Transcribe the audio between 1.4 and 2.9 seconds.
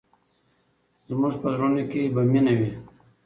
په زړونو کې به مینه وي.